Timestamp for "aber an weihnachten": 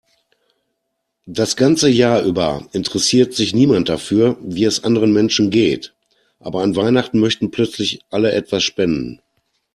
6.39-7.19